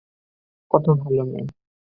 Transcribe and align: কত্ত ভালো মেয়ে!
কত্ত 0.71 0.87
ভালো 1.01 1.23
মেয়ে! 1.23 1.45